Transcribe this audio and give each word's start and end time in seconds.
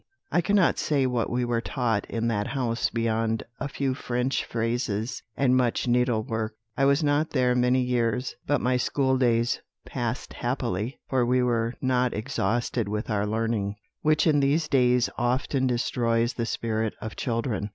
"I 0.31 0.41
cannot 0.41 0.79
say 0.79 1.05
what 1.05 1.29
we 1.29 1.45
were 1.45 1.61
taught 1.61 2.07
in 2.09 2.27
that 2.27 2.47
house 2.47 2.89
beyond 2.89 3.43
a 3.59 3.67
few 3.67 3.93
French 3.93 4.43
phrases 4.43 5.21
and 5.37 5.55
much 5.55 5.87
needlework. 5.87 6.55
I 6.75 6.85
was 6.85 7.03
not 7.03 7.29
there 7.29 7.53
many 7.53 7.81
years, 7.83 8.33
but 8.47 8.61
my 8.61 8.77
school 8.77 9.15
days 9.15 9.61
passed 9.85 10.33
happily, 10.33 10.99
for 11.07 11.23
we 11.23 11.43
were 11.43 11.75
not 11.81 12.15
exhausted 12.15 12.87
with 12.87 13.11
our 13.11 13.27
learning, 13.27 13.75
which 14.01 14.25
in 14.25 14.39
these 14.39 14.67
days 14.67 15.07
often 15.19 15.67
destroys 15.67 16.33
the 16.33 16.47
spirit 16.47 16.95
of 16.99 17.15
children. 17.15 17.69